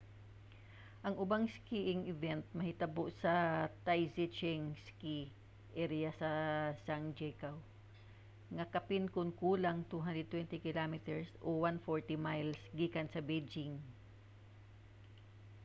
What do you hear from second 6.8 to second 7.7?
zhangjiakou